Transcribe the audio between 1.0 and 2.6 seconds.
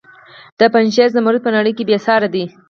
زمرد په نړۍ کې بې ساري دي